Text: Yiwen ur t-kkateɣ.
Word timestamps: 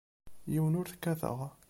Yiwen 0.51 0.77
ur 0.79 0.87
t-kkateɣ. 0.87 1.37